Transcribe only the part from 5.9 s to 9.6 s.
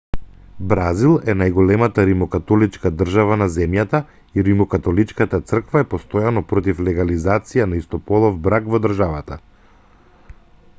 постојано против легализација на истополов брак во државата